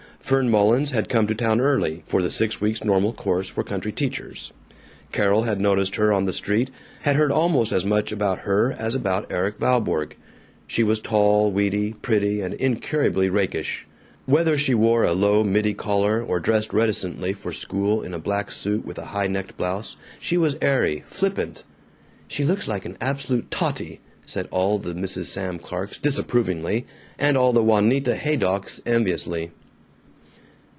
[0.31, 3.91] Fern Mullins had come to town early, for the six weeks normal course for country
[3.91, 4.53] teachers.
[5.11, 8.95] Carol had noticed her on the street, had heard almost as much about her as
[8.95, 10.15] about Erik Valborg.
[10.67, 13.85] She was tall, weedy, pretty, and incurably rakish.
[14.25, 18.51] Whether she wore a low middy collar or dressed reticently for school in a black
[18.51, 21.65] suit with a high necked blouse, she was airy, flippant.
[22.29, 25.25] "She looks like an absolute totty," said all the Mrs.
[25.25, 26.85] Sam Clarks, disapprovingly,
[27.19, 29.51] and all the Juanita Haydocks, enviously.